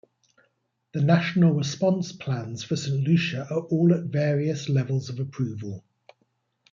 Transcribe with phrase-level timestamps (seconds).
[0.93, 5.85] The National Response Plans for Saint Lucia are all at various levels of approval.